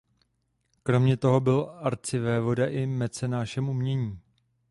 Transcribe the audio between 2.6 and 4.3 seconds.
i mecenášem umění.